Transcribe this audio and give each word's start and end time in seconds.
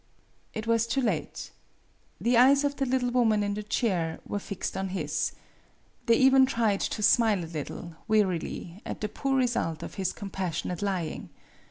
It 0.55 0.65
was 0.65 0.87
too 0.87 0.99
late. 0.99 1.51
The 2.19 2.35
eyes 2.35 2.63
of 2.63 2.77
the 2.77 2.87
little 2.87 3.11
woman 3.11 3.43
in 3.43 3.53
the 3.53 3.61
chair 3.61 4.19
were 4.25 4.39
fixed 4.39 4.75
on 4.75 4.87
his. 4.89 5.33
They 6.07 6.15
even 6.15 6.47
tried 6.47 6.79
to 6.79 7.03
smile 7.03 7.43
a 7.43 7.45
little, 7.45 7.97
wearily, 8.07 8.81
at 8.83 9.01
the 9.01 9.07
poor 9.09 9.37
result 9.37 9.83
of 9.83 9.93
his 10.01 10.11
compassionate 10.11 10.81
lying. 10.81 11.29